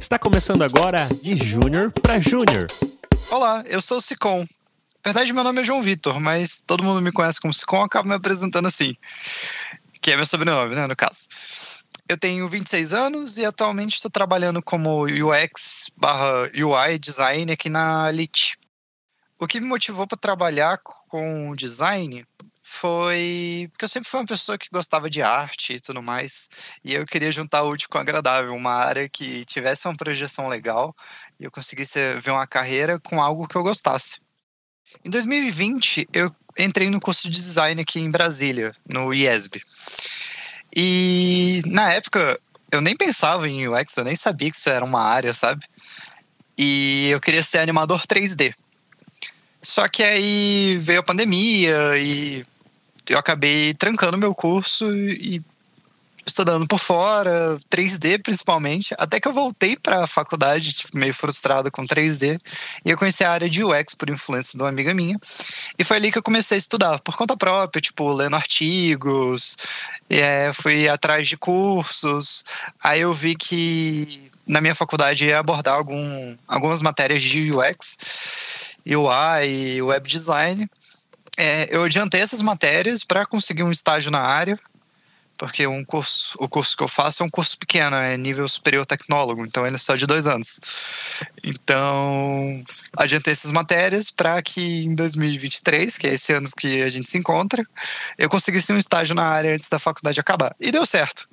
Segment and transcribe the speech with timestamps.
[0.00, 2.66] Está começando agora de Júnior para Júnior.
[3.30, 4.40] Olá, eu sou o Sicom.
[4.40, 8.08] Na verdade, meu nome é João Vitor, mas todo mundo me conhece como Sicom, acaba
[8.08, 8.96] me apresentando assim.
[10.00, 11.28] Que é meu sobrenome, né, no caso.
[12.08, 18.08] Eu tenho 26 anos e atualmente estou trabalhando como UX barra UI design aqui na
[18.08, 18.58] Elite.
[19.38, 20.78] O que me motivou para trabalhar
[21.08, 22.26] com design
[22.72, 26.48] foi porque eu sempre fui uma pessoa que gostava de arte e tudo mais,
[26.84, 30.46] e eu queria juntar o útil com o agradável, uma área que tivesse uma projeção
[30.48, 30.94] legal
[31.38, 34.20] e eu conseguisse ver uma carreira com algo que eu gostasse.
[35.04, 39.62] Em 2020, eu entrei no curso de design aqui em Brasília, no IESB.
[40.74, 42.40] E na época,
[42.70, 45.66] eu nem pensava em UX, eu nem sabia que isso era uma área, sabe?
[46.56, 48.54] E eu queria ser animador 3D.
[49.60, 52.46] Só que aí veio a pandemia e
[53.10, 55.42] eu acabei trancando meu curso e
[56.24, 61.72] estudando por fora, 3D principalmente, até que eu voltei para a faculdade, tipo, meio frustrado
[61.72, 62.38] com 3D,
[62.84, 65.18] e eu conheci a área de UX por influência de uma amiga minha,
[65.76, 69.56] e foi ali que eu comecei a estudar, por conta própria, tipo, lendo artigos,
[70.08, 72.44] é, fui atrás de cursos,
[72.80, 77.96] aí eu vi que na minha faculdade ia abordar algum, algumas matérias de UX,
[78.86, 80.68] UI web design,
[81.40, 84.58] é, eu adiantei essas matérias para conseguir um estágio na área,
[85.38, 88.84] porque um curso, o curso que eu faço é um curso pequeno, é nível superior
[88.84, 90.60] tecnólogo, então ele é só de dois anos.
[91.42, 92.62] Então,
[92.94, 97.16] adiantei essas matérias para que em 2023, que é esse ano que a gente se
[97.16, 97.64] encontra,
[98.18, 100.54] eu conseguisse um estágio na área antes da faculdade acabar.
[100.60, 101.26] E deu certo.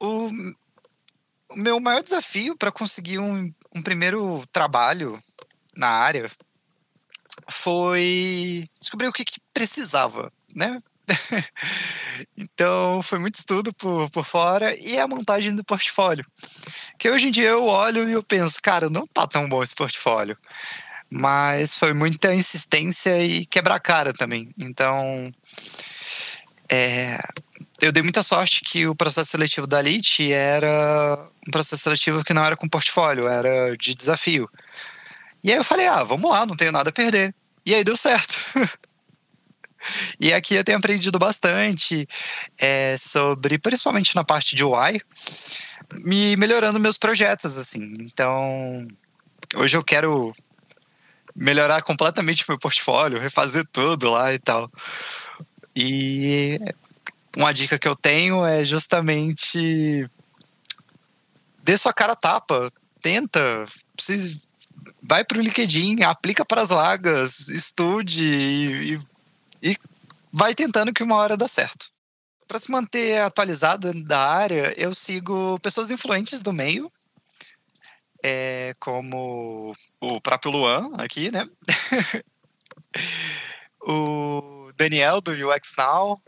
[0.00, 0.30] O,
[1.50, 5.18] o meu maior desafio para conseguir um, um primeiro trabalho
[5.76, 6.30] na área
[7.50, 10.82] foi descobrir o que, que precisava, né?
[12.36, 16.24] então foi muito estudo por, por fora e a montagem do portfólio.
[16.98, 19.74] Que hoje em dia eu olho e eu penso, cara, não tá tão bom esse
[19.74, 20.36] portfólio.
[21.10, 24.52] Mas foi muita insistência e quebrar cara também.
[24.58, 25.32] Então,
[26.68, 27.18] é,
[27.80, 32.34] eu dei muita sorte que o processo seletivo da Elite era um processo seletivo que
[32.34, 34.50] não era com portfólio, era de desafio.
[35.42, 37.34] E aí eu falei, ah, vamos lá, não tenho nada a perder.
[37.68, 38.34] E aí deu certo.
[40.18, 42.08] e aqui eu tenho aprendido bastante
[42.56, 44.98] é, sobre, principalmente na parte de UI,
[45.98, 47.92] me melhorando meus projetos, assim.
[48.00, 48.88] Então,
[49.54, 50.34] hoje eu quero
[51.36, 54.72] melhorar completamente meu portfólio, refazer tudo lá e tal.
[55.76, 56.58] E
[57.36, 60.08] uma dica que eu tenho é justamente
[61.62, 63.66] dê sua cara tapa, tenta,
[65.08, 69.00] vai para o LinkedIn, aplica para as vagas, estude e,
[69.62, 69.78] e,
[70.30, 71.88] vai tentando que uma hora dá certo.
[72.46, 76.92] Para se manter atualizado da área, eu sigo pessoas influentes do meio,
[78.22, 81.48] é, como o próprio Luan aqui, né?
[83.80, 86.20] o Daniel do UX Now.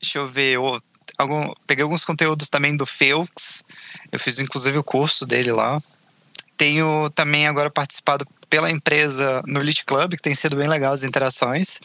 [0.00, 0.58] Deixa eu ver,
[1.16, 3.64] algum, peguei alguns conteúdos também do Felix.
[4.12, 5.78] Eu fiz inclusive o curso dele lá.
[6.58, 11.04] Tenho também agora participado pela empresa no Elite Club, que tem sido bem legal as
[11.04, 11.78] interações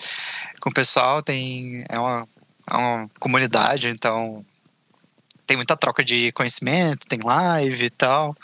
[0.59, 1.21] com o pessoal.
[1.21, 2.27] Tem, é, uma,
[2.69, 4.43] é uma comunidade, então
[5.45, 8.35] tem muita troca de conhecimento, tem live e tal.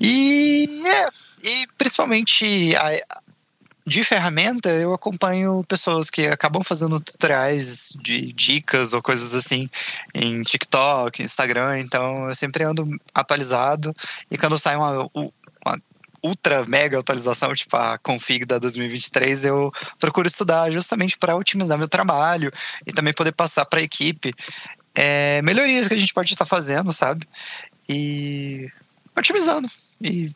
[0.00, 1.08] E, é,
[1.42, 3.20] e principalmente a,
[3.88, 9.68] de ferramenta, eu acompanho pessoas que acabam fazendo tutoriais de dicas ou coisas assim
[10.14, 13.94] em TikTok, Instagram, então eu sempre ando atualizado
[14.30, 15.82] e quando sai uma, uma
[16.22, 21.88] ultra mega atualização, tipo a config da 2023, eu procuro estudar justamente para otimizar meu
[21.88, 22.50] trabalho
[22.86, 24.34] e também poder passar para a equipe
[24.94, 27.26] é, melhorias que a gente pode estar fazendo, sabe?
[27.88, 28.70] E
[29.16, 29.68] otimizando.
[30.00, 30.30] E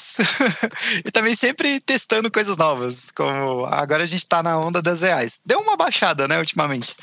[0.00, 0.22] isso.
[1.04, 5.40] e também sempre testando coisas novas, como agora a gente tá na onda das reais.
[5.44, 6.96] Deu uma baixada, né, ultimamente.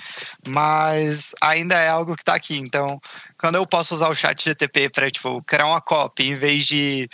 [0.48, 2.58] Mas ainda é algo que tá aqui.
[2.58, 3.00] Então,
[3.38, 7.08] quando eu posso usar o chat GTP para tipo, criar uma copy em vez de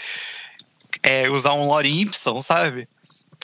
[1.04, 2.88] é, usar um lore Y, sabe?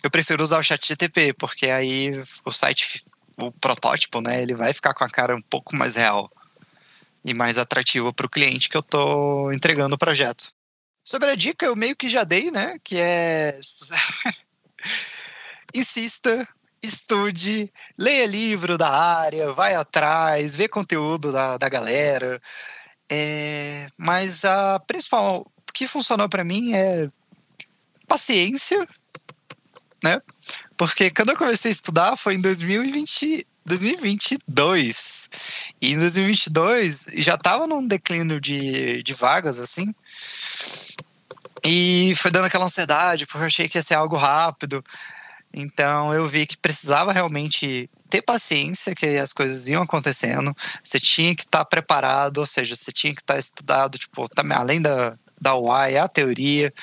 [0.01, 3.03] Eu prefiro usar o chat GTP, porque aí o site,
[3.38, 6.31] o protótipo, né, ele vai ficar com a cara um pouco mais real
[7.24, 10.53] e mais atrativo para o cliente que eu tô entregando o projeto.
[11.09, 12.77] Sobre a dica, eu meio que já dei, né?
[12.83, 13.59] Que é.
[15.73, 16.47] Insista,
[16.83, 22.39] estude, leia livro da área, vai atrás, vê conteúdo da, da galera.
[23.09, 23.88] É...
[23.97, 27.09] Mas a principal o que funcionou para mim é
[28.07, 28.88] paciência,
[30.03, 30.21] né?
[30.77, 35.29] Porque quando eu comecei a estudar foi em 2020, 2022.
[35.81, 39.91] E em 2022 já tava num declínio de, de vagas, assim.
[41.63, 44.83] E foi dando aquela ansiedade, porque eu achei que ia ser algo rápido.
[45.53, 50.56] Então eu vi que precisava realmente ter paciência, que as coisas iam acontecendo.
[50.83, 54.27] Você tinha que estar tá preparado, ou seja, você tinha que estar tá estudado, tipo,
[54.29, 56.73] também além da, da UI, a teoria,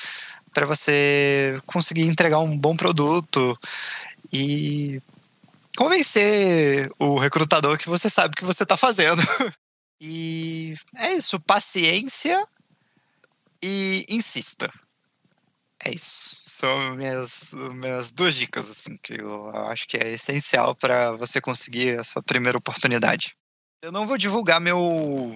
[0.53, 3.57] para você conseguir entregar um bom produto
[4.31, 5.01] e
[5.77, 9.21] convencer o recrutador que você sabe o que você está fazendo.
[10.01, 12.45] e é isso, paciência
[13.63, 14.71] e insista.
[15.83, 16.35] É isso.
[16.47, 21.99] São minhas, minhas duas dicas, assim, que eu acho que é essencial para você conseguir
[21.99, 23.35] a sua primeira oportunidade.
[23.81, 25.35] Eu não vou divulgar meu,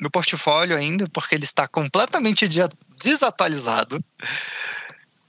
[0.00, 2.46] meu portfólio ainda, porque ele está completamente
[2.96, 4.02] desatualizado.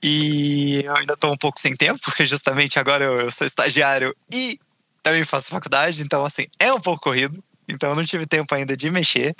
[0.03, 4.15] E eu ainda estou um pouco sem tempo, porque justamente agora eu, eu sou estagiário
[4.31, 4.59] e
[5.03, 7.43] também faço faculdade, então, assim, é um pouco corrido.
[7.71, 9.35] Então eu não tive tempo ainda de mexer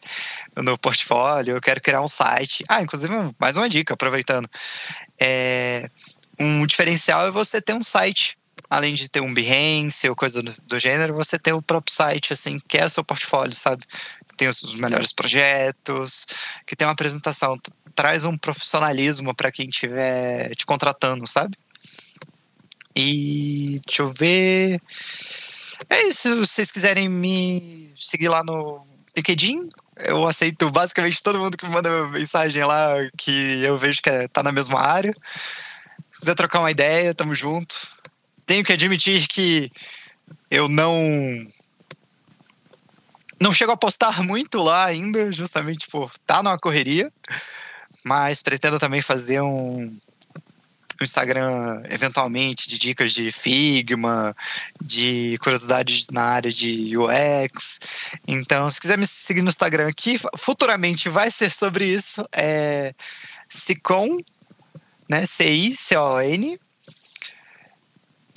[0.56, 1.56] no portfólio.
[1.56, 2.64] Eu quero criar um site.
[2.68, 4.50] Ah, inclusive, mais uma dica, aproveitando.
[5.20, 5.86] É,
[6.40, 8.38] um diferencial é você ter um site.
[8.70, 12.32] Além de ter um Behance ou coisa do, do gênero, você ter o próprio site,
[12.32, 13.86] assim, que é o seu portfólio, sabe?
[14.30, 16.26] Que tem os, melhores projetos,
[16.66, 17.60] que tem uma apresentação.
[17.94, 21.58] Traz um profissionalismo para quem estiver te contratando, sabe?
[22.96, 24.82] E deixa eu ver.
[25.90, 26.22] É isso.
[26.22, 28.86] Se vocês quiserem me seguir lá no
[29.16, 34.10] LinkedIn, eu aceito basicamente todo mundo que me manda mensagem lá que eu vejo que
[34.10, 35.14] é, tá na mesma área.
[36.14, 37.76] Se quiser trocar uma ideia, tamo junto.
[38.46, 39.72] Tenho que admitir que
[40.50, 40.96] eu não.
[43.40, 47.12] Não chego a postar muito lá ainda, justamente por tá numa correria.
[48.06, 49.96] Mas pretendo também fazer um,
[51.04, 54.36] Instagram, eventualmente, de dicas de Figma,
[54.82, 57.80] de curiosidades na área de UX.
[58.28, 62.26] Então, se quiser me seguir no Instagram aqui, futuramente vai ser sobre isso.
[62.32, 62.94] É
[63.50, 64.20] Cicon,
[65.10, 65.26] né?
[65.26, 66.60] C-I-C-O-N,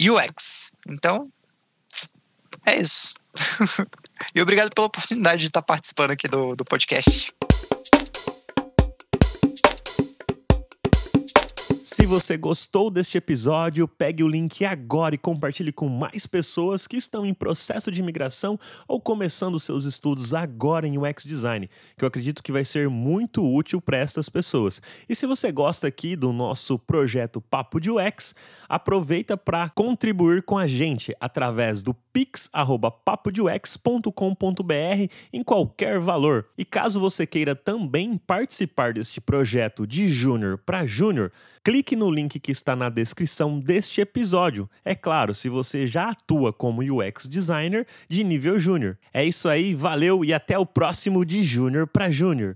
[0.00, 0.72] UX.
[0.88, 1.31] Então,
[2.67, 3.14] é isso.
[4.34, 7.32] e obrigado pela oportunidade de estar participando aqui do, do podcast.
[12.05, 16.99] Se você gostou deste episódio, pegue o link agora e compartilhe com mais pessoas que
[16.99, 21.67] estão em processo de imigração ou começando seus estudos agora em UX Design,
[21.97, 24.83] que eu acredito que vai ser muito útil para estas pessoas.
[25.09, 28.35] E se você gosta aqui do nosso projeto Papo de UX,
[28.69, 36.46] aproveita para contribuir com a gente através do pix@papodeux.com.br em qualquer valor.
[36.56, 41.32] E caso você queira também participar deste projeto de júnior para júnior,
[41.64, 44.70] clique no link que está na descrição deste episódio.
[44.84, 48.96] É claro, se você já atua como UX designer de nível júnior.
[49.12, 52.52] É isso aí, valeu e até o próximo de Júnior para Júnior.